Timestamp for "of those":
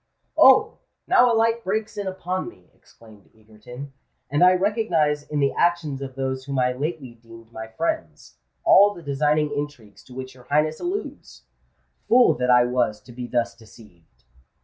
6.01-6.45